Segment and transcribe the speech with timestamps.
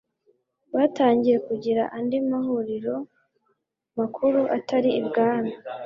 [0.75, 2.95] batangiye kugira andi mahuriro
[3.97, 5.51] makuru atari ibwami